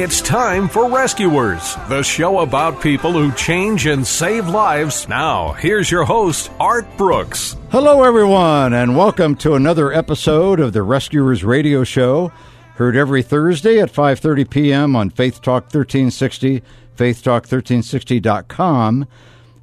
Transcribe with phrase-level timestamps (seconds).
[0.00, 5.08] It's time for Rescuers, the show about people who change and save lives.
[5.08, 7.56] Now, here's your host, Art Brooks.
[7.72, 12.30] Hello, everyone, and welcome to another episode of the Rescuers Radio Show.
[12.76, 14.94] Heard every Thursday at 5:30 p.m.
[14.94, 16.62] on Faith Talk 1360,
[16.96, 19.04] faithtalk1360.com.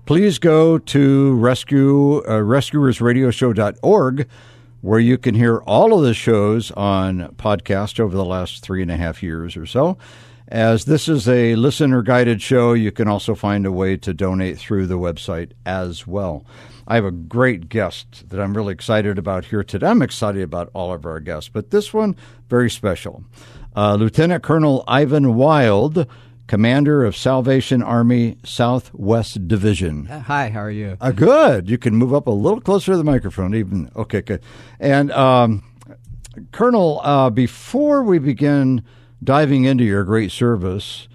[0.05, 4.27] Please go to rescue uh, rescuersradioshow.org,
[4.81, 8.91] where you can hear all of the shows on podcast over the last three and
[8.91, 9.97] a half years or so.
[10.47, 14.59] As this is a listener guided show, you can also find a way to donate
[14.59, 16.45] through the website as well.
[16.87, 19.87] I have a great guest that I'm really excited about here today.
[19.87, 22.15] I'm excited about all of our guests, but this one
[22.47, 23.23] very special.
[23.75, 26.05] Uh, Lieutenant Colonel Ivan Wild,
[26.45, 30.05] Commander of Salvation Army Southwest Division.
[30.05, 30.95] Hi, how are you?
[31.01, 31.71] Uh, good.
[31.71, 33.55] You can move up a little closer to the microphone.
[33.55, 34.43] Even okay, good.
[34.79, 35.63] And um,
[36.51, 38.83] Colonel, uh, before we begin
[39.23, 41.07] diving into your great service,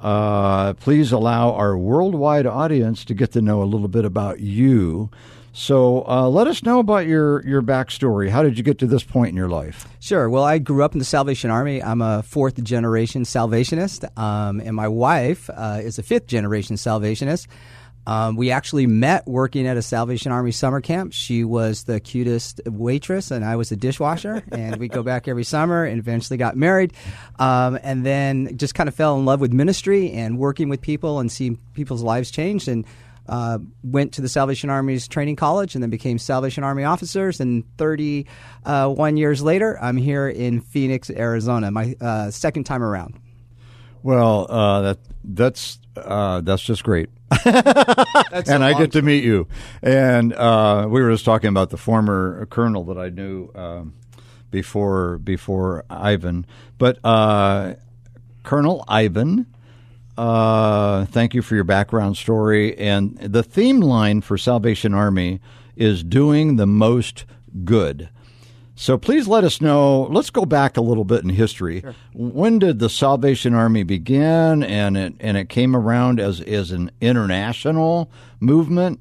[0.00, 5.10] uh, please allow our worldwide audience to get to know a little bit about you.
[5.52, 8.28] So, uh, let us know about your your backstory.
[8.28, 9.88] How did you get to this point in your life?
[9.98, 10.30] Sure.
[10.30, 11.82] Well, I grew up in the Salvation Army.
[11.82, 17.48] I'm a fourth generation Salvationist, um, and my wife uh, is a fifth generation Salvationist.
[18.08, 21.12] Um, we actually met working at a Salvation Army summer camp.
[21.12, 24.42] She was the cutest waitress, and I was the dishwasher.
[24.50, 26.94] and we go back every summer, and eventually got married,
[27.38, 31.20] um, and then just kind of fell in love with ministry and working with people
[31.20, 32.66] and seeing people's lives change.
[32.66, 32.86] And
[33.28, 37.40] uh, went to the Salvation Army's training college and then became Salvation Army officers.
[37.40, 43.20] And 31 years later, I'm here in Phoenix, Arizona, my uh, second time around.
[44.02, 47.10] Well, uh, that that's uh, that's just great.
[47.44, 49.48] and I get to meet you.
[49.82, 53.94] And uh, we were just talking about the former colonel that I knew um,
[54.50, 56.46] before before Ivan,
[56.78, 57.74] but uh,
[58.42, 59.46] Colonel Ivan.
[60.16, 62.76] Uh, thank you for your background story.
[62.76, 65.38] And the theme line for Salvation Army
[65.76, 67.24] is doing the most
[67.64, 68.08] good.
[68.80, 70.02] So please let us know.
[70.02, 71.82] Let's go back a little bit in history.
[72.14, 76.92] When did the Salvation Army begin, and it and it came around as as an
[77.00, 79.00] international movement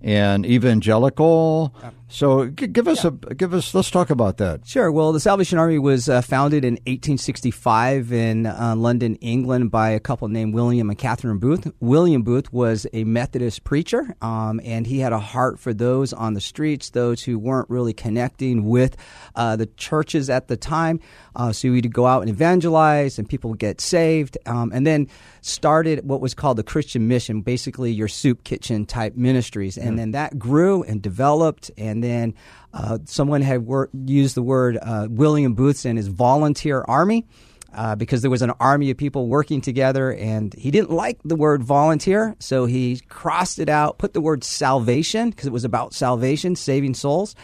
[0.00, 1.72] and evangelical?
[2.12, 3.74] So g- give us a give us.
[3.74, 4.66] Let's talk about that.
[4.66, 4.92] Sure.
[4.92, 9.98] Well, the Salvation Army was uh, founded in 1865 in uh, London, England, by a
[9.98, 11.72] couple named William and Catherine Booth.
[11.80, 16.34] William Booth was a Methodist preacher, um, and he had a heart for those on
[16.34, 18.94] the streets, those who weren't really connecting with
[19.34, 21.00] uh, the churches at the time.
[21.34, 25.08] Uh, so he'd go out and evangelize, and people would get saved, um, and then
[25.40, 30.10] started what was called the Christian Mission, basically your soup kitchen type ministries, and then
[30.10, 32.34] that grew and developed, and then
[32.72, 37.26] uh, someone had wor- used the word uh, William Booth's and his volunteer army.
[37.74, 41.34] Uh, because there was an army of people working together, and he didn't like the
[41.34, 45.94] word volunteer, so he crossed it out, put the word salvation, because it was about
[45.94, 47.34] salvation, saving souls,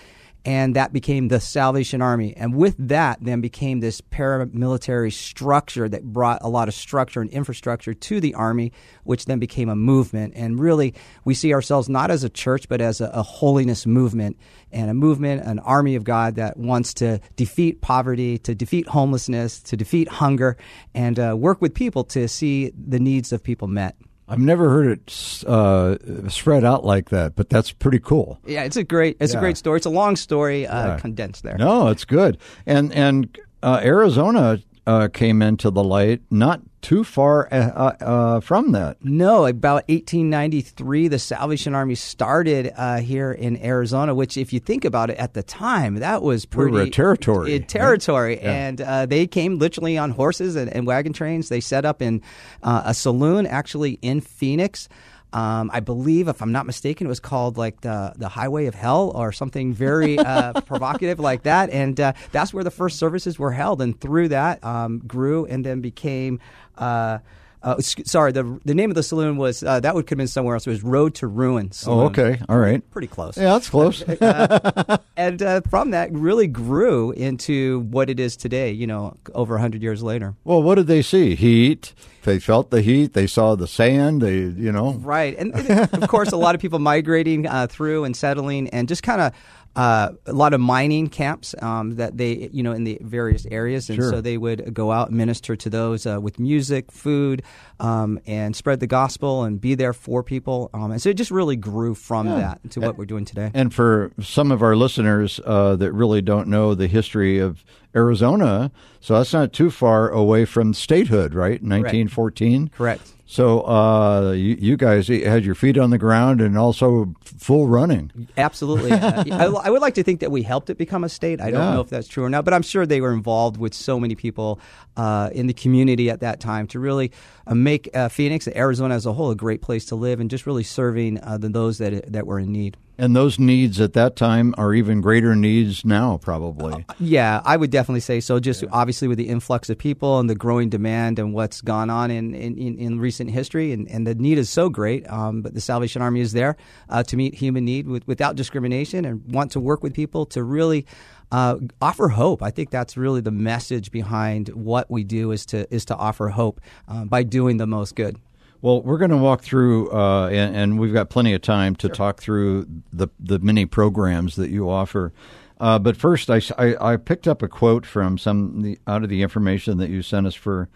[0.49, 2.35] and that became the Salvation Army.
[2.35, 7.29] And with that, then became this paramilitary structure that brought a lot of structure and
[7.29, 8.73] infrastructure to the Army,
[9.05, 10.33] which then became a movement.
[10.35, 10.95] And really,
[11.27, 14.39] we see ourselves not as a church, but as a, a holiness movement
[14.73, 19.61] and a movement, an army of God that wants to defeat poverty, to defeat homelessness,
[19.65, 20.57] to defeat hunger,
[20.95, 23.97] and uh, work with people to see the needs of people met.
[24.29, 25.97] I've never heard it uh,
[26.29, 28.39] spread out like that, but that's pretty cool.
[28.47, 29.39] Yeah, it's a great it's Yeah.
[29.39, 29.79] a great story.
[29.79, 30.99] It's a long story uh, Yeah.
[30.99, 31.57] condensed there.
[31.57, 32.39] No, it's good.
[32.67, 38.41] And and uh, Arizona uh, came into the light not too far uh, uh, uh,
[38.41, 38.97] from that.
[39.05, 44.15] No, about 1893, the Salvation Army started uh, here in Arizona.
[44.15, 46.91] Which, if you think about it, at the time, that was We pretty were a
[46.91, 47.57] territory.
[47.57, 48.53] uh, territory, Yeah.
[48.53, 51.49] and uh, they came literally on horses and, and wagon trains.
[51.49, 52.23] They set up in
[52.63, 54.89] uh, a saloon, actually in Phoenix.
[55.33, 58.75] Um, I believe, if I'm not mistaken, it was called like the the Highway of
[58.75, 61.71] Hell or something very uh, provocative like that.
[61.71, 63.83] And uh, that's where the first services were held.
[63.83, 66.41] And through that, um, grew and then became.
[66.77, 67.19] Uh,
[67.63, 70.29] uh, sorry, the the name of the saloon was uh, that would could have been
[70.29, 70.67] somewhere else.
[70.67, 71.71] It was Road to Ruin.
[71.87, 72.89] Oh, okay, all right.
[72.91, 73.37] pretty close.
[73.37, 74.05] Yeah, that's close.
[75.19, 78.71] And uh, from that, really grew into what it is today.
[78.71, 80.35] You know, over hundred years later.
[80.45, 81.35] well, what did they see?
[81.35, 81.93] Heat.
[82.23, 83.15] They felt the heat.
[83.15, 84.23] They saw the sand.
[84.23, 84.93] They, you know.
[84.93, 88.87] Right, and, and of course, a lot of people migrating uh, through and settling, and
[88.87, 89.33] just kind of
[89.77, 93.89] uh, a lot of mining camps um, that they, you know, in the various areas,
[93.89, 94.11] and Sure.
[94.11, 97.43] so they would go out and minister to those uh, with music, food,
[97.81, 100.71] um, and spread the gospel and be there for people.
[100.75, 103.51] Um, and so it just really grew from that to what we're doing today.
[103.55, 107.65] And for some of our listeners uh, that really don't know the history of
[107.95, 108.71] Arizona,
[109.01, 111.63] so that's not too far away from statehood, right?
[111.63, 112.69] 1914.
[112.69, 113.15] Correct.
[113.31, 118.29] So uh, you, you guys had your feet on the ground and also full running.
[118.39, 118.89] Absolutely.
[118.99, 121.41] Uh, I, I would like to think that we helped it become a state.
[121.41, 121.75] I don't Yeah.
[121.75, 124.15] know if that's true or not, but I'm sure they were involved with so many
[124.15, 124.59] people
[124.97, 127.13] uh, in the community at that time to really
[127.47, 130.47] uh, make uh, Phoenix, Arizona as a whole, a great place to live and just
[130.47, 132.77] really serving uh, the, those that that were in need.
[133.01, 136.85] And those needs at that time are even greater needs now, probably.
[136.99, 138.41] Yeah, I would definitely say so.
[138.41, 142.11] Just obviously with the influx of people and the growing demand and what's gone on
[142.11, 145.09] in, in, in, in recent history, and, and the need is so great.
[145.09, 146.57] Um, but the Salvation Army is there
[146.89, 150.43] uh, to meet human need with, without discrimination and want to work with people to
[150.43, 150.85] really.
[151.31, 152.43] Uh, offer hope.
[152.43, 156.29] I think that's really the message behind what we do is to is to offer
[156.29, 158.17] hope uh, by doing the most good.
[158.61, 161.89] Well, we're going to walk through, uh, and, and we've got plenty of time to
[161.89, 165.13] talk through the the many programs that you offer.
[165.61, 169.09] Uh, but first, I, I, I picked up a quote from some the, out of
[169.09, 170.69] the information that you sent us for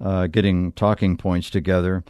[0.00, 2.02] uh, getting talking points together.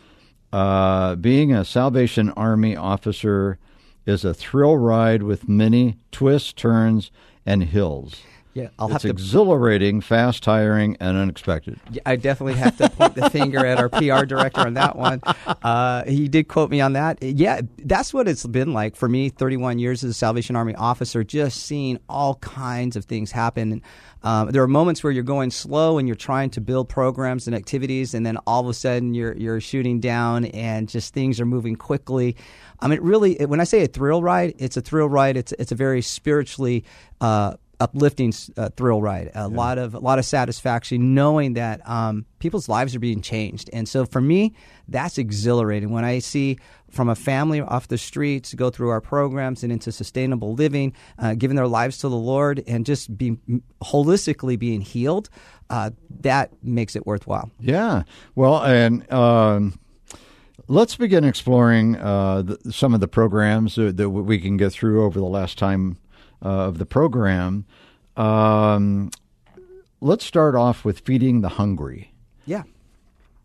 [0.53, 3.59] Uh, being a Salvation Army officer
[4.07, 7.11] is a thrill ride with many twists, turns,
[7.45, 8.23] and hills.
[8.55, 11.81] Yeah, I'll it's have to It's exhilarating, fast, tiring, and unexpected.
[11.91, 15.21] Yeah, I definitely have to point the finger at our PR director on that one.
[15.63, 17.23] Uh, he did quote me on that.
[17.23, 19.31] Yeah, that's what it's been like for me.
[19.31, 23.73] Thirty-one years as a Salvation Army officer, just seeing all kinds of things happen.
[23.73, 23.83] And,
[24.23, 27.57] um, there are moments where you're going slow and you're trying to build programs and
[27.57, 31.47] activities, and then all of a sudden you're you're shooting down, and just things are
[31.47, 32.37] moving quickly.
[32.81, 35.37] I mean, really, when I say a thrill ride, it's a thrill ride.
[35.37, 36.85] It's it's a very spiritually.
[37.21, 39.31] Uh, uplifting uh, thrill ride.
[39.35, 43.71] A lot of a lot of satisfaction knowing that um, people's lives are being changed,
[43.73, 44.55] and so for me,
[44.89, 46.59] that's exhilarating when I see
[46.91, 51.35] from a family off the streets go through our programs and into sustainable living, uh,
[51.35, 53.39] giving their lives to the Lord, and just be
[53.83, 55.31] holistically being healed.
[55.71, 55.91] Uh,
[56.21, 57.51] that makes it worthwhile.
[57.59, 58.03] Yeah.
[58.35, 59.79] Well, and um,
[60.69, 65.05] let's begin exploring uh, the, some of the programs that, that we can get through
[65.05, 65.97] over the last time
[66.43, 67.65] of the program.
[68.17, 69.11] Um,
[70.01, 72.13] let's start off with feeding the hungry.
[72.45, 72.65] Yeah.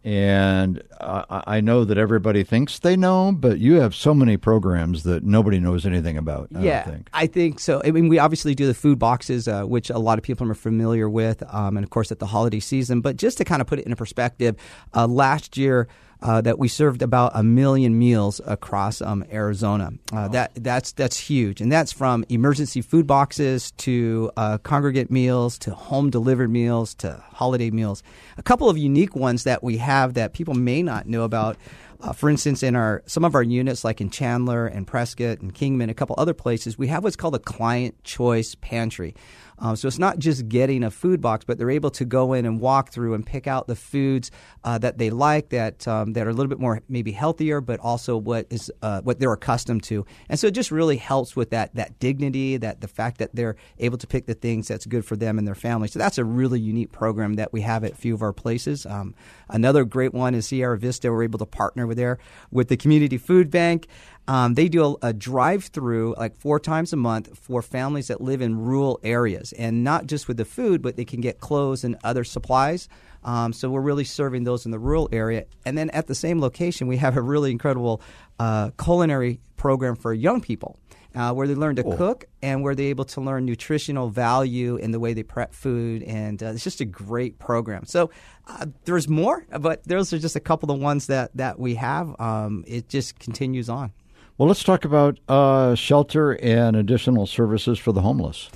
[0.03, 5.03] And I I know that everybody thinks they know, but you have so many programs
[5.03, 6.47] that nobody knows anything about.
[6.55, 7.59] I yeah, don't think.
[7.59, 7.81] so.
[7.83, 10.55] I mean, we obviously do the food boxes, uh, which a lot of people are
[10.55, 13.01] familiar with, um, and of course at the holiday season.
[13.01, 14.55] But just to kind of put it in perspective,
[14.95, 15.87] uh, last year.
[16.19, 19.91] Uh, that we served about a million meals across um, Arizona.
[20.11, 25.59] Uh, That that's that's huge, and that's from emergency food boxes to uh, congregate meals
[25.59, 28.01] to home delivered meals to holiday meals.
[28.37, 31.55] A couple of unique ones that we have that people may not know about.
[32.01, 35.53] Uh, for instance, in our some of our units, like in Chandler and Prescott and
[35.53, 39.13] Kingman, a couple other places, we have what's called a client choice pantry.
[39.59, 42.45] Um, so it's not just getting a food box, but they're able to go in
[42.45, 44.31] and walk through and pick out the foods
[44.63, 47.79] uh, that they like, that um, that are a little bit more maybe healthier, but
[47.79, 50.05] also what is uh, what they're accustomed to.
[50.29, 53.55] And so it just really helps with that that dignity, that the fact that they're
[53.79, 55.87] able to pick the things that's good for them and their family.
[55.87, 58.85] So that's a really unique program that we have at a few of our places.
[58.85, 59.15] Um,
[59.49, 61.11] another great one is Sierra Vista.
[61.11, 62.19] We're able to partner with there
[62.51, 63.87] with the community food bank.
[64.27, 68.41] Um, they do a, a drive-through like four times a month for families that live
[68.41, 71.95] in rural areas, and not just with the food, but they can get clothes and
[72.03, 72.89] other supplies.
[73.23, 76.39] Um, so we're really serving those in the rural area, and then at the same
[76.41, 78.01] location, we have a really incredible
[78.39, 80.77] uh, culinary program for young people.
[81.17, 84.91] uh, where they learn to cook and where they're able to learn nutritional value in
[84.91, 86.03] the way they prep food.
[86.03, 87.85] And uh, it's just a great program.
[87.85, 88.11] So
[88.45, 91.73] uh, there's more, but those are just a couple of the ones that, that we
[91.75, 92.19] have.
[92.19, 93.93] Um, it just continues on.
[94.37, 98.51] Well, let's talk about uh, shelter and additional services for the homeless.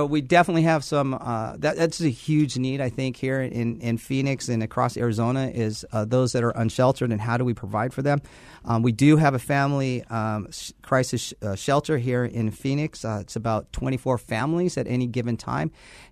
[0.00, 1.12] know, we definitely have some.
[1.14, 5.48] Uh, that, that's a huge need, I think, here in, in Phoenix and across Arizona
[5.48, 8.22] is uh, those that are unsheltered and how do we provide for them.
[8.64, 13.04] Um, we do have a family um, sh- crisis uh, shelter here in Phoenix.
[13.04, 15.70] Uh, it's about 24 families at any given time.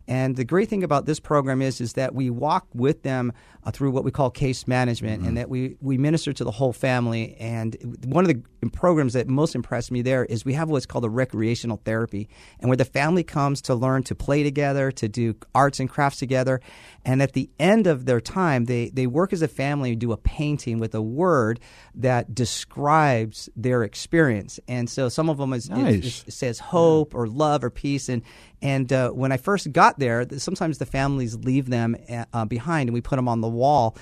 [0.09, 3.33] And the great thing about this program is is that we walk with them
[3.65, 6.73] uh, through what we call case management, and that we, we minister to the whole
[6.73, 7.35] family.
[7.41, 11.05] And one of the programs that most impressed me there is we have what's called
[11.05, 12.29] a recreational therapy,
[12.61, 16.19] and where the family comes to learn to play together, to do arts and crafts
[16.21, 16.61] together,
[17.05, 20.13] and at the end of their time, they they work as a family and do
[20.13, 21.59] a painting with a word
[21.95, 24.61] that describes their experience.
[24.69, 26.25] And so some of them is, it- Nice.
[26.27, 28.23] it says hope or love or peace and
[28.63, 31.97] and uh, when I first got there, sometimes the families leave them
[32.33, 33.97] uh, behind, and we put them on the wall.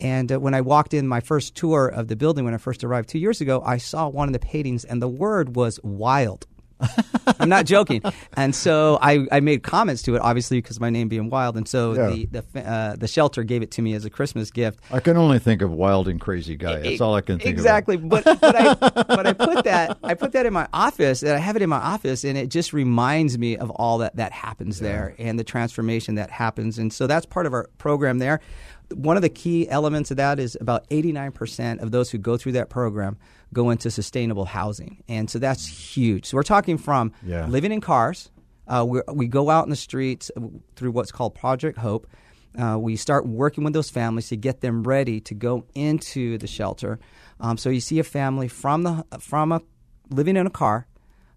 [0.00, 2.84] And uh, when I walked in my first tour of the building when I first
[2.84, 6.46] arrived two years ago, I saw one of the paintings, and the word was wild.
[7.40, 8.02] I'm not joking.
[8.34, 11.56] And so I, I made comments to it, obviously, because my name being Wild.
[11.56, 12.08] And so Yeah.
[12.10, 14.80] the the, uh, the shelter gave it to me as a Christmas gift.
[14.90, 16.78] I can only think of wild and crazy guy.
[16.80, 17.96] That's all I can think exactly.
[17.96, 18.02] of.
[18.08, 21.38] But but I but I put that I put that in my office and I
[21.38, 24.80] have it in my office and it just reminds me of all that that happens
[24.80, 28.40] there and the transformation that happens and so that's part of our program there.
[28.94, 32.52] One of the key elements of that is about 89% of those who go through
[32.52, 33.16] that program
[33.52, 35.02] go into sustainable housing.
[35.08, 36.26] And so that's huge.
[36.26, 37.46] So we're talking from Yeah.
[37.46, 38.30] living in cars,
[38.66, 40.40] uh, we we go out in the streets uh,
[40.76, 42.06] through what's called Project Hope.
[42.58, 46.46] Uh, we start working with those families to get them ready to go into the
[46.46, 46.98] shelter.
[47.40, 49.60] Um, so you see a family from the from a
[50.10, 50.86] living in a car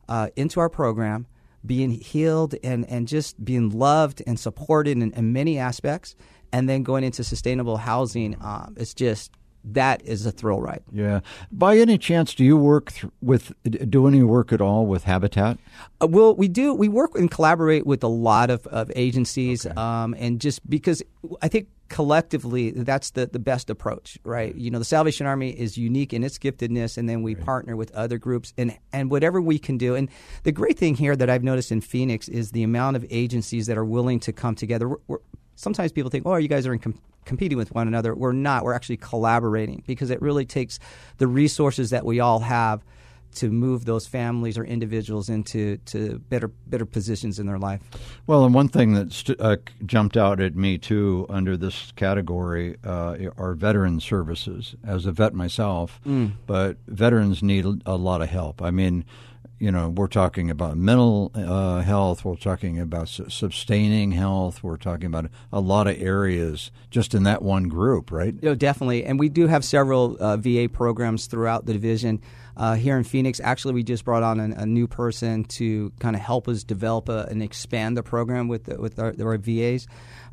[0.10, 1.28] uh, into our program,
[1.66, 6.16] being healed and and just being loved and supported in, in many aspects,
[6.52, 8.36] and then going into sustainable housing.
[8.42, 9.32] Um, it's just
[9.64, 10.84] that is a thrill ride.
[10.92, 11.20] Yeah.
[11.52, 15.60] By any chance, do you work th- with do any work at all with Habitat?
[16.02, 16.74] Uh, well, we do.
[16.74, 21.04] We work and collaborate with a lot of, of agencies, um, and just because
[21.42, 24.52] I think collectively that's the, the best approach, right?
[24.52, 24.60] Mm-hmm.
[24.60, 27.92] You know, the Salvation Army is unique in its giftedness, and then we partner with
[27.92, 29.96] other groups and and whatever we can do.
[29.96, 30.10] And
[30.44, 33.78] the great thing here that I've noticed in Phoenix is the amount of agencies that
[33.78, 34.88] are willing to come together.
[34.88, 35.18] We're, we're,
[35.56, 38.64] sometimes people think, "Oh, you guys are in com- competing with one another." We're not.
[38.64, 40.80] We're actually collaborating because it really takes
[41.18, 42.86] the resources that we all have
[43.36, 47.82] to move those families or individuals into to better better positions in their life.
[48.28, 52.78] Well, and one thing that st- uh, jumped out at me too under this category
[52.84, 54.76] uh, are veteran services.
[54.86, 56.00] As a vet myself,
[56.48, 58.62] but veterans need a lot of help.
[58.62, 59.06] I mean,
[59.62, 62.26] you know, we're talking about mental uh, health.
[62.26, 64.64] We're talking about su- sustaining health.
[64.64, 68.34] We're talking about a lot of areas just in that one group, right?
[68.34, 72.22] You know, definitely, and we do have several uh, VA programs throughout the division.
[72.58, 76.22] Uh, here in Phoenix, actually, we just brought on a new person to kind of
[76.22, 79.88] help us develop a, and expand the program with the, with our, our VAs.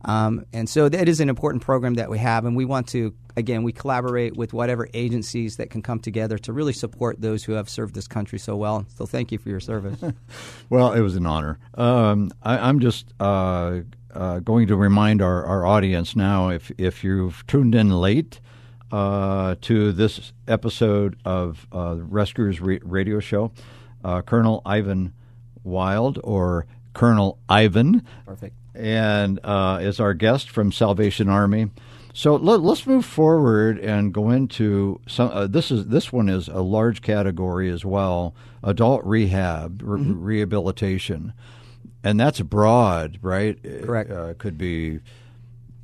[0.04, 3.14] Um, and so that is an important program that we have, and we want to
[3.36, 7.52] again we collaborate with whatever agencies that can come together to really support those who
[7.52, 8.86] have served this country so well.
[8.96, 10.00] So thank you for your service.
[10.70, 11.58] Well, it was an honor.
[11.74, 13.80] Um, I, I'm just uh,
[14.12, 18.40] uh, going to remind our, our audience now if, if you've tuned in late
[18.90, 23.52] uh, to this episode of uh, Rescuers Ra- Radio Show,
[24.04, 25.12] uh, Colonel Ivan
[25.64, 28.54] Wild or Colonel Ivan Perfect.
[28.74, 31.70] and uh, is our guest from Salvation Army.
[32.14, 35.30] So let, us move forward and go into some.
[35.30, 38.34] Uh, this is this one is a large category as well.
[38.64, 41.32] Adult rehab, re- rehabilitation,
[42.02, 43.62] and that's broad, right?
[43.62, 44.10] Correct.
[44.10, 44.98] Uh, could be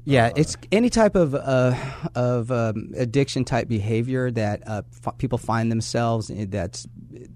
[0.05, 1.75] Yeah, it's any type of uh,
[2.15, 6.87] of um, addiction type behavior that uh, f- people find themselves in that's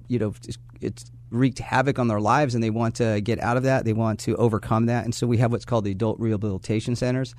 [0.06, 3.56] you know it's, it's wreaked havoc on their lives and they want to get out
[3.56, 3.84] of that.
[3.86, 7.34] They want to overcome that, and so we have what's called the adult rehabilitation centers.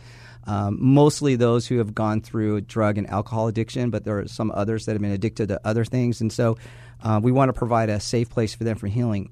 [0.47, 4.51] Um, mostly those who have gone through drug and alcohol addiction, but there are some
[4.55, 6.57] others that have been addicted to other things, and so
[7.03, 9.29] uh, we want to provide a safe place for them for healing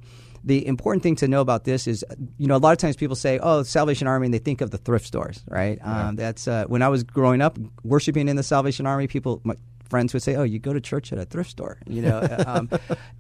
[0.48, 2.06] the important thing to know about this is,
[2.38, 4.72] you know, a lot of times people say, "Oh, Salvation Army," and they think of
[4.72, 5.78] the thrift stores, right?
[5.82, 9.08] Um, that's uh, when I was growing up worshiping in the Salvation Army.
[9.08, 9.56] People, my
[9.90, 12.70] friends would say, "Oh, you go to church at a thrift store," you know, um,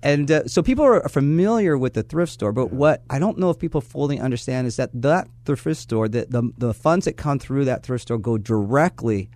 [0.01, 2.53] and uh, so people are familiar with the thrift store.
[2.53, 6.31] But what I don't know if people fully understand is that that thrift store, that
[6.31, 9.29] the the funds that come through that thrift store go directly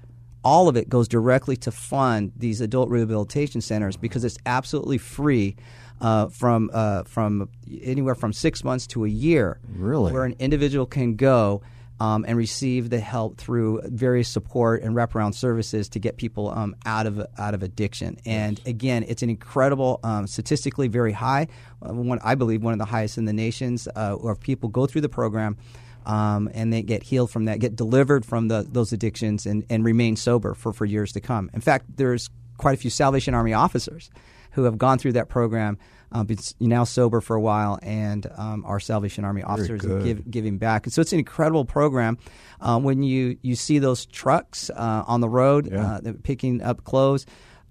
[0.43, 5.55] all of it goes directly to fund these adult rehabilitation centers because it's absolutely free.
[6.01, 7.47] Uh, from uh, from
[7.83, 10.11] anywhere from six months to a year, Really?
[10.11, 11.61] where an individual can go
[11.99, 16.75] um, and receive the help through various support and wraparound services to get people um,
[16.83, 18.17] out of out of addiction.
[18.25, 21.47] And again, it's an incredible, um, statistically very high.
[21.79, 24.87] Uh, one, I believe one of the highest in the nations, uh, where people go
[24.87, 25.57] through the program.
[26.03, 29.85] Um, and they get healed from that, get delivered from the, those addictions, and, and
[29.85, 31.51] remain sober for, for years to come.
[31.53, 34.09] In fact, there's quite a few Salvation Army officers
[34.51, 35.77] who have gone through that program,
[36.11, 40.29] uh, been now sober for a while, and um, are Salvation Army officers and give,
[40.29, 40.85] giving back.
[40.85, 42.17] And so it's an incredible program.
[42.59, 45.99] Uh, when you, you see those trucks uh, on the road Yeah.
[46.05, 47.25] uh, picking up clothes,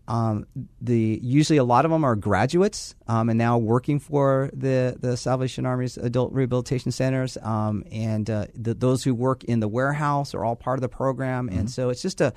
[0.08, 0.46] um,
[0.80, 5.16] the usually a lot of them are graduates um, and now working for the, the
[5.16, 10.34] Salvation Army's adult rehabilitation centers, um, and uh, the, those who work in the warehouse
[10.34, 11.48] are all part of the program.
[11.48, 12.32] And so it's just a,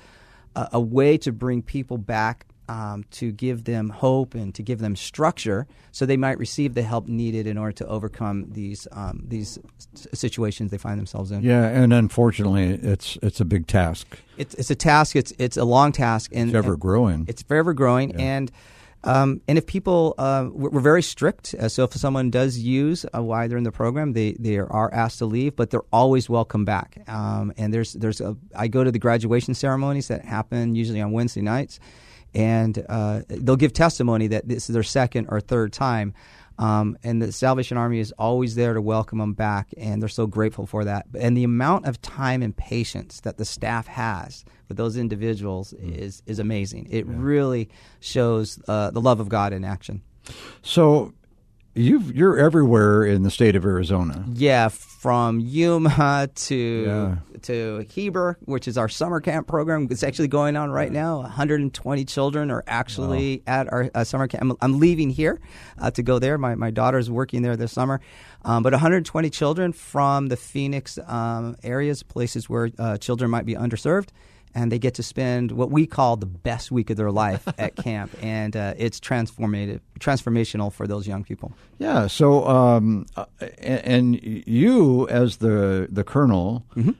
[0.54, 4.78] a, a way to bring people back um, to give them hope and to give
[4.78, 9.24] them structure, so they might receive the help needed in order to overcome these um,
[9.26, 9.58] these
[10.12, 11.42] situations they find themselves in.
[11.42, 14.18] Yeah, and unfortunately, it's it's a big task.
[14.36, 15.16] It's, it's a task.
[15.16, 17.26] It's it's a long task, and It's ever growing.
[17.28, 18.50] It's forever growing, and
[19.04, 21.54] um, and if people, uh, we're very strict.
[21.54, 24.92] Uh, so if someone does use uh, while they're in the program, they they are
[24.92, 26.98] asked to leave, but they're always welcome back.
[27.06, 31.12] Um, and there's there's a, I go to the graduation ceremonies that happen usually on
[31.12, 31.78] Wednesday nights,
[32.34, 36.14] and uh, they'll give testimony that this is their second or third time.
[36.56, 40.26] Um, and the Salvation Army is always there to welcome them back, and they're so
[40.26, 41.06] grateful for that.
[41.18, 46.22] And the amount of time and patience that the staff has with those individuals is
[46.26, 46.86] is amazing.
[46.90, 50.02] It really shows uh, the love of God in action.
[50.62, 51.12] So,
[51.74, 54.24] you've you're everywhere in the state of Arizona.
[54.32, 56.54] Yeah, from Yuma to
[56.86, 57.16] Yeah.
[57.42, 59.88] to Heber, which is our summer camp program.
[59.90, 61.18] It's actually going on right now.
[61.20, 64.42] 120 children are actually at our uh, summer camp.
[64.42, 65.40] I'm, I'm leaving here
[65.78, 66.38] uh, to go there.
[66.38, 68.00] My my daughter's working there this summer.
[68.46, 73.54] Um, but 120 children from the Phoenix um, areas, places where uh, children might be
[73.54, 74.08] underserved.
[74.54, 77.74] And they get to spend what we call the best week of their life at
[77.88, 81.52] camp, and uh, it's transformative, transformational for those young people.
[81.78, 82.06] Yeah.
[82.06, 83.24] So, um, uh,
[83.58, 86.92] and, and you as the the colonel, Mm-hmm.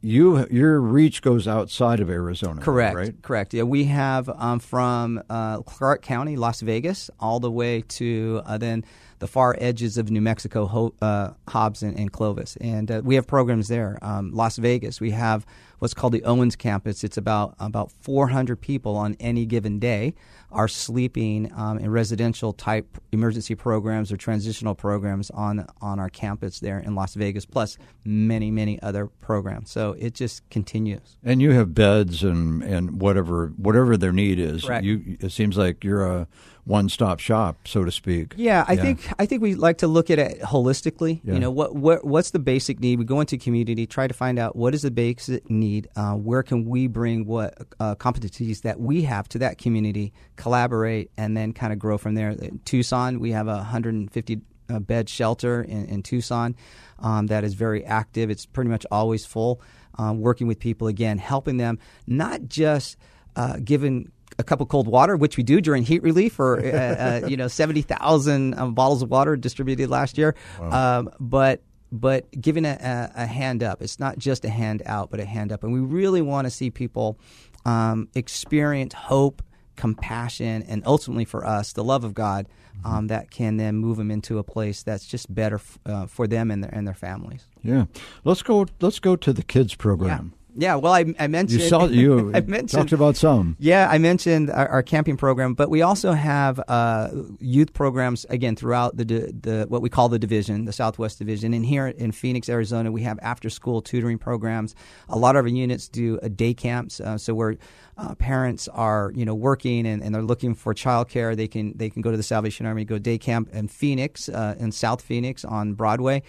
[0.00, 2.60] you your reach goes outside of Arizona.
[2.60, 2.94] Correct.
[2.96, 3.22] Right.
[3.22, 3.54] Correct.
[3.54, 8.58] Yeah, we have um, from uh, Clark County, Las Vegas, all the way to uh,
[8.58, 8.84] then
[9.18, 13.16] the far edges of New Mexico, Ho- uh, Hobbs and, and Clovis, and uh, we
[13.16, 13.98] have programs there.
[14.02, 15.44] Um, Las Vegas, we have
[15.78, 17.04] what's called the Owens Campus.
[17.04, 20.14] It's about about 400 people on any given day
[20.50, 26.60] are sleeping um, in residential type emergency programs or transitional programs on on our campus
[26.60, 29.70] there in Las Vegas, plus many many other programs.
[29.70, 31.18] So it just continues.
[31.22, 34.64] And you have beds and, and whatever whatever their need is.
[34.64, 34.84] Correct.
[34.84, 36.28] You it seems like you're a
[36.68, 38.34] one stop shop, so to speak.
[38.36, 41.20] Yeah, I think I think we like to look at it holistically.
[41.24, 41.34] Yeah.
[41.34, 42.98] You know, what, what what's the basic need?
[42.98, 45.88] We go into community, try to find out what is the basic need.
[45.96, 51.10] Uh, where can we bring what uh, competencies that we have to that community, collaborate,
[51.18, 52.30] and then kind of grow from there.
[52.30, 56.56] In Tucson, we have a 150 uh, bed shelter in, in Tucson
[56.98, 58.30] um, that is very active.
[58.30, 59.60] It's pretty much always full.
[59.98, 62.96] Um, working with people again, helping them not just
[63.34, 67.22] uh, giving a cup of cold water, which we do during heat relief, or uh,
[67.24, 70.36] uh, you know, seventy thousand um, bottles of water distributed last year.
[70.60, 75.10] Um, but but giving a, a, a hand up, it's not just a hand out,
[75.10, 77.18] but a hand up, and we really want to see people
[77.64, 79.42] um, experience hope,
[79.78, 82.46] compassion, and ultimately for us, the love of God.
[82.84, 86.28] Um, that can then move them into a place that's just better f- uh, for
[86.28, 87.48] them and their and their families.
[87.64, 87.86] Yeah.
[88.22, 88.66] Let's go.
[88.80, 90.32] Let's go to the kids program.
[90.58, 90.74] Yeah.
[90.74, 93.56] Well, I, I mentioned You saw you I mentioned talked about some.
[93.60, 98.56] Yeah, I mentioned our, our camping program, but we also have uh, youth programs again
[98.56, 101.54] throughout the the what we call the division, the Southwest Division.
[101.54, 104.74] And here in Phoenix, Arizona, we have after school tutoring programs.
[105.08, 107.56] A lot of our units do uh, day camps, uh, so where
[107.96, 111.88] uh, parents are you know working and, and they're looking for childcare, they can they
[111.88, 115.44] can go to the Salvation Army, go day camp in Phoenix, uh, in South Phoenix
[115.44, 116.22] on Broadway.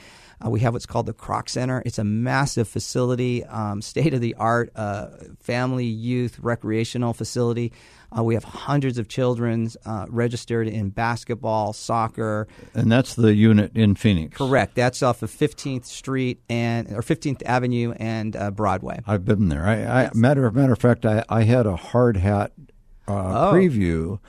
[0.46, 1.84] Uh, we have what's called the Kroc Center.
[1.86, 5.08] It's a massive facility, um, state of the art, uh,
[5.40, 7.74] family, youth, recreational facility.
[8.18, 12.48] Uh, we have hundreds of children uh, registered in basketball, soccer.
[12.74, 14.38] And that's the unit in Phoenix.
[14.38, 14.76] Correct.
[14.76, 19.02] That's off of 15th Street and or 15th Avenue and uh, Broadway.
[19.06, 19.66] I've been there.
[19.66, 22.52] I, I matter of matter of fact, I, I had a hard hat
[23.08, 23.54] uh, Oh.
[23.54, 24.20] preview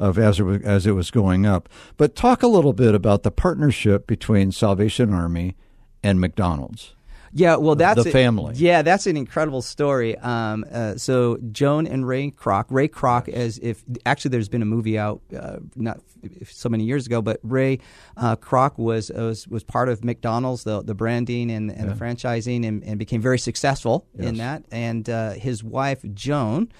[0.00, 1.68] of as it was, as it was going up.
[1.96, 5.56] But talk a little bit about the partnership between Salvation Army
[6.02, 6.94] and McDonald's.
[7.32, 8.54] Yeah, well, that's the a- family.
[8.56, 10.18] Yeah, that's an incredible story.
[10.18, 12.64] Um, uh, so Joan and Ray Kroc.
[12.70, 16.00] Ray Kroc, as if actually there's been a movie out uh, not
[16.44, 17.78] so many years ago, but Ray
[18.16, 22.66] uh, Kroc was, was was part of McDonald's, the the branding and, and the franchising,
[22.66, 24.64] and, and became very successful in that.
[24.72, 26.72] And uh, his wife Joan.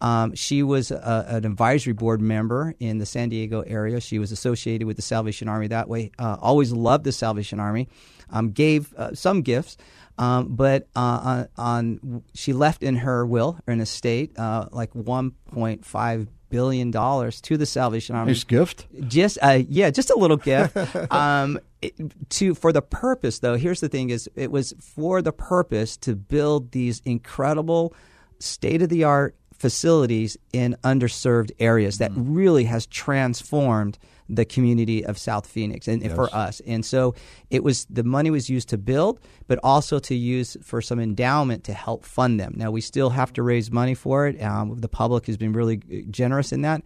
[0.00, 4.00] Um, she was a, an advisory board member in the San Diego area.
[4.00, 6.10] She was associated with the Salvation Army that way.
[6.18, 7.88] Uh, always loved the Salvation Army.
[8.30, 9.76] Um, gave uh, some gifts,
[10.18, 14.92] um, but uh, on, on she left in her will or an estate uh, like
[14.94, 18.30] 1.5 billion dollars to the Salvation Army.
[18.32, 18.86] Nice gift.
[19.06, 20.76] Just uh, yeah, just a little gift.
[21.12, 21.94] um, it-
[22.30, 23.56] to for the purpose though.
[23.56, 27.94] Here's the thing: is it was for the purpose to build these incredible,
[28.40, 35.18] state of the art facilities in underserved areas that really has transformed the community of
[35.18, 36.60] South Phoenix and, and for us.
[36.66, 37.14] And so
[37.50, 41.64] it was the money was used to build, but also to use for some endowment
[41.64, 42.54] to help fund them.
[42.56, 44.42] Now we still have to raise money for it.
[44.42, 45.76] Um, the public has been really
[46.10, 46.82] generous in that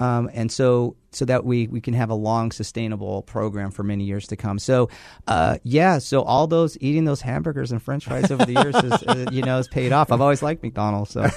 [0.00, 4.04] um, and so so that we we can have a long sustainable program for many
[4.04, 4.58] years to come.
[4.58, 4.88] So
[5.26, 8.92] uh, yeah, so all those eating those hamburgers and French fries over the years is
[9.04, 10.10] uh, you know has paid off.
[10.10, 11.22] I've always liked McDonald's, so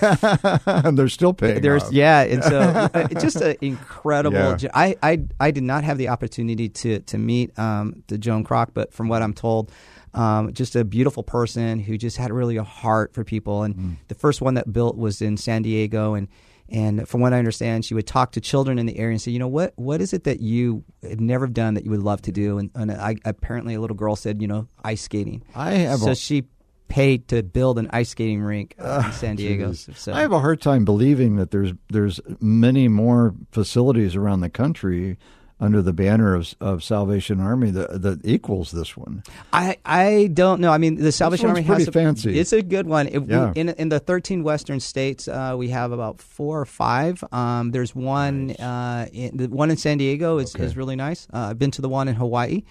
[0.65, 1.61] and they're still paying.
[1.61, 1.91] there's off.
[1.93, 2.59] yeah, and so
[2.93, 4.37] uh, it's just an incredible.
[4.37, 4.69] Yeah.
[4.73, 8.69] I, I I did not have the opportunity to to meet um, the Joan Kroc,
[8.73, 9.71] but from what I'm told.
[10.13, 13.63] Um, just a beautiful person who just had really a heart for people.
[13.63, 13.95] And Mm.
[14.07, 16.29] the first one that built was in San Diego, and
[16.69, 19.31] and from what I understand, she would talk to children in the area and say,
[19.31, 22.21] you know, what what is it that you had never done that you would love
[22.23, 22.57] to do?
[22.57, 25.43] And, and I, apparently, a little girl said, you know, ice skating.
[25.53, 26.45] I have so a- she
[26.87, 29.73] paid to build an ice skating rink uh, in San Diego.
[29.73, 34.49] So I have a hard time believing that there's there's many more facilities around the
[34.49, 35.17] country
[35.59, 39.23] under the banner of, of Salvation Army that, that equals this one.
[39.53, 40.71] I, I don't know.
[40.71, 42.37] I mean, the Salvation Army has pretty a, fancy.
[42.39, 43.07] It's a good one.
[43.07, 43.53] It- Yeah.
[43.55, 47.23] in in the 13 western states, uh, we have about four or five.
[47.31, 51.27] Um, there's one uh, in, the one in San Diego is, is really nice.
[51.33, 52.63] Uh, I've been to the one in Hawaii.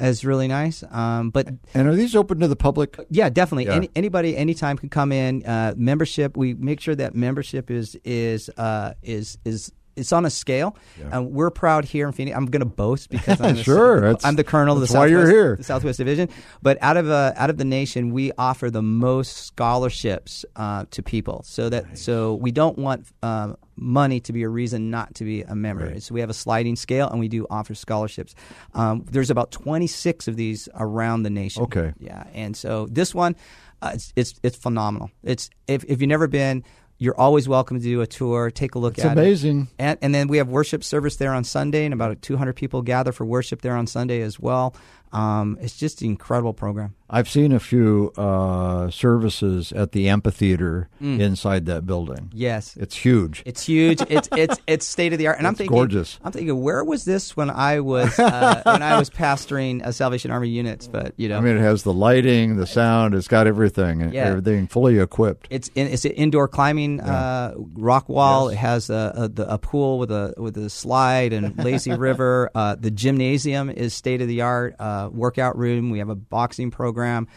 [0.00, 0.82] Is really nice.
[0.90, 2.98] Um, but And are these open to the public?
[3.10, 3.66] yeah, definitely.
[3.66, 3.74] Yeah.
[3.74, 5.44] Any, anybody, anytime can come in.
[5.44, 6.34] Uh, membership.
[6.36, 9.70] We make sure that membership is is uh, is is.
[9.94, 10.76] It's on a scale.
[11.10, 12.36] Um, we're proud here in Phoenix.
[12.36, 15.06] I'm going to boast because I'm the, Sure, the- I'm the colonel of the why
[15.06, 15.56] you're Southwest, here.
[15.56, 16.28] the Southwest Division.
[16.62, 21.02] But out of uh, out of the nation, we offer the most scholarships uh, to
[21.02, 21.42] people.
[21.44, 25.42] So that so we don't want um, money to be a reason not to be
[25.42, 25.98] a member.
[26.00, 28.34] So we have a sliding scale, and we do offer scholarships.
[28.74, 31.62] Um, there's about 26 of these around the nation.
[31.64, 31.92] Okay.
[31.98, 33.36] Yeah, and so this one,
[33.82, 35.10] uh, it's, it's it's phenomenal.
[35.22, 36.64] It's if if you've never been,
[37.02, 38.50] you're always welcome to do a tour.
[38.50, 39.62] Take a look It's at amazing.
[39.62, 39.68] it.
[39.78, 43.10] And and then we have worship service there on Sunday, and about 200 people gather
[43.10, 44.74] for worship there on Sunday as well.
[45.12, 46.94] Um, it's just an incredible program.
[47.10, 52.30] I've seen a few uh, services at the amphitheater inside that building.
[52.32, 53.42] Yes, It's huge.
[53.44, 54.00] It's huge.
[54.08, 56.18] It's it's it's state of the art, and I'm thinking, gorgeous.
[56.24, 60.30] I'm thinking, where was this when I was uh, when I was pastoring a Salvation
[60.30, 60.86] Army units?
[60.88, 63.14] But you know, I mean, it has the lighting, the sound.
[63.14, 64.12] It's got everything.
[64.12, 64.26] Yeah.
[64.28, 65.48] Everything fully equipped.
[65.50, 68.48] It's in, it's an indoor climbing uh, rock wall.
[68.48, 72.50] It has a, a, the- a pool with a with a slide and lazy river.
[72.54, 74.76] Uh, the gymnasium is state of the art.
[75.10, 75.90] Workout room.
[75.90, 77.28] We have a boxing program.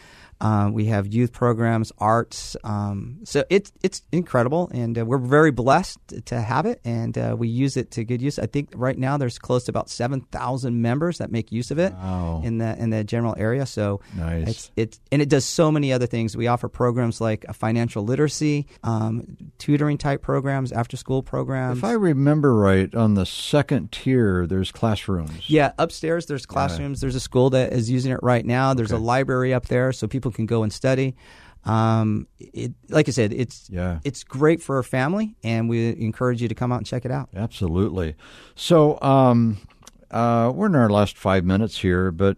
[0.42, 2.58] Uh, we have youth programs, arts.
[2.64, 7.36] Um, so it's it's incredible, and uh, we're very blessed to have it, and uh,
[7.40, 8.38] we use it to good use.
[8.38, 11.80] I think right now there's close to about seven thousand members that make use of
[11.80, 12.42] it Wow.
[12.44, 13.66] in the in the general area.
[13.66, 14.48] So Nice.
[14.48, 16.36] it's it and it does so many other things.
[16.36, 21.78] We offer programs like a financial literacy, um, tutoring type programs, after school programs.
[21.78, 25.50] If I remember right, on the second tier, there's classrooms.
[25.50, 27.00] yeah, upstairs there's classrooms.
[27.00, 28.74] There's a school that is using it right now.
[28.74, 31.16] There's a library up there, so people can go and study.
[31.64, 34.00] Um, it, like I said, it's Yeah.
[34.04, 37.12] it's great for a family, and we encourage you to come out and check it
[37.12, 37.30] out.
[37.36, 38.16] Absolutely.
[38.56, 39.58] So um,
[40.12, 42.38] uh, we're in our last five minutes here, but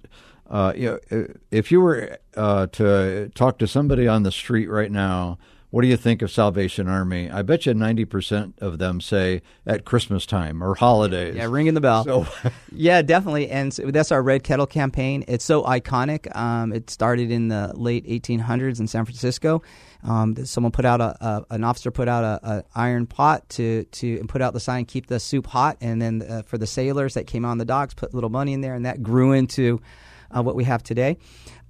[0.50, 4.92] uh, you know, if you were uh, to talk to somebody on the street right
[4.92, 5.38] now,
[5.70, 7.30] what do you think of Salvation Army?
[7.30, 11.36] I bet you ninety percent of them say at Christmas time or holidays.
[11.36, 12.04] Yeah, ringing the bell.
[12.06, 12.28] So-
[12.72, 15.26] yeah, definitely, and so that's our Red Kettle campaign.
[15.28, 16.34] It's so iconic.
[16.36, 19.62] Um, it started in the late 1800s in San Francisco.
[20.04, 23.84] Um, someone put out a, a an officer put out a, a iron pot to
[23.84, 26.68] to and put out the sign "Keep the soup hot," and then uh, for the
[26.68, 29.82] sailors that came on the docks, put little money in there, and that grew into
[30.36, 31.18] uh, what we have today.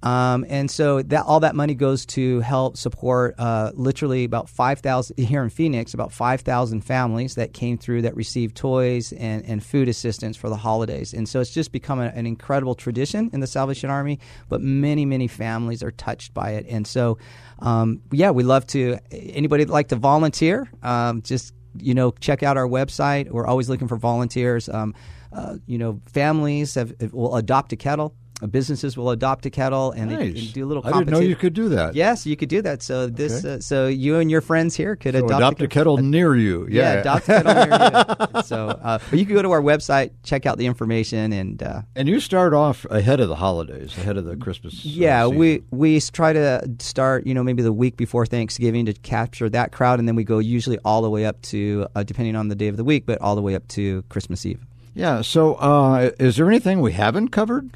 [0.04, 4.80] Um, and so that all that money goes to help support uh, literally about five
[4.80, 9.44] thousand here in Phoenix, about five thousand families that came through that received toys and,
[9.46, 11.14] and food assistance for the holidays.
[11.16, 14.20] And so it's just become a, an incredible tradition in the Salvation Army.
[14.50, 17.18] But many many families are touched by it, and so
[17.58, 20.70] um, yeah, we love to anybody that like to volunteer.
[20.84, 23.32] Um, just you know, check out our website.
[23.32, 24.70] We're always looking for volunteers.
[24.70, 24.94] Um,
[25.34, 28.16] uh, you know, families have, will adopt a kettle
[28.52, 30.20] businesses will adopt a kettle and, nice.
[30.34, 30.86] they, and do a little.
[30.86, 31.96] I didn't know you could do that.
[31.96, 32.84] Yes, you could do that.
[32.84, 33.56] So this, Okay.
[33.56, 36.68] uh, so you and your friends here could So adopt, adopt a kettle near you.
[36.70, 37.00] Yeah, Yeah.
[37.00, 38.42] adopt a kettle near you.
[38.44, 41.82] So, uh, but you can go to our website, check out the information, and uh,
[41.96, 44.76] And you start off ahead of the holidays, ahead of the Christmas.
[44.76, 48.94] uh, yeah, we we try to start, you know, maybe the week before Thanksgiving to
[48.94, 52.36] capture that crowd, and then we go usually all the way up to, uh, depending
[52.36, 54.60] on the day of the week, but all the way up to Christmas Eve.
[54.94, 55.22] Yeah.
[55.22, 57.70] So, uh, is there anything we haven't covered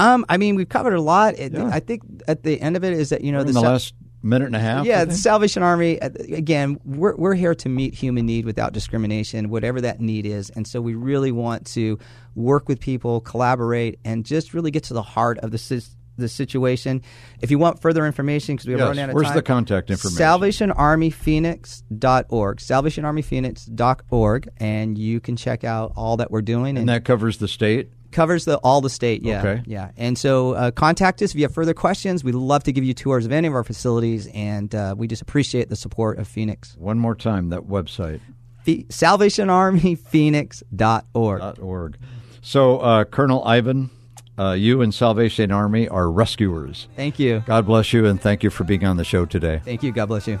[0.00, 1.38] Um, I mean, we've covered a lot.
[1.38, 1.70] It- Yeah.
[1.72, 3.94] I think at the end of it is that you know in the the last
[4.22, 4.84] minute and a half?
[4.86, 5.14] Yeah, the?
[5.14, 6.00] Salvation Army.
[6.00, 10.50] uh, Again, we're we're here to meet human need without discrimination, whatever that need is,
[10.50, 11.98] and so we really want to
[12.34, 15.84] work with people, collaborate, and just really get to the heart of the
[16.18, 17.02] the situation.
[17.40, 19.42] If you want further information, because we have Yes, run out of where's time, the
[19.42, 20.18] contact information?
[20.22, 27.48] SalvationArmyPhoenix.org, SalvationArmyPhoenix.org, and you can check out all that we're doing and that covers the
[27.48, 27.90] state.
[28.12, 29.22] Covers the all the state.
[29.22, 29.62] Yeah, Okay.
[29.66, 29.90] yeah.
[29.96, 32.22] And so uh, contact us if you have further questions.
[32.24, 35.22] We'd love to give you tours of any of our facilities, and uh, we just
[35.22, 36.74] appreciate the support of Phoenix.
[36.78, 38.20] One more time, that website.
[38.64, 41.40] Phe- SalvationArmyPhoenix.org.
[41.40, 41.96] dot org.
[42.42, 43.90] So, uh, Colonel Ivan,
[44.38, 46.88] uh, you and Salvation Army are rescuers.
[46.96, 47.42] Thank you.
[47.46, 49.60] God bless you, and thank you for being on the show today.
[49.64, 49.92] Thank you.
[49.92, 50.26] God bless.
[50.26, 50.40] You